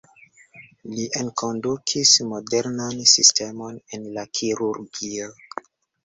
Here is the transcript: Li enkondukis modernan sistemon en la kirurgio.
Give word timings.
Li 0.91 1.03
enkondukis 1.17 2.13
modernan 2.29 3.03
sistemon 3.11 3.77
en 3.99 4.07
la 4.17 4.23
kirurgio. 4.39 5.29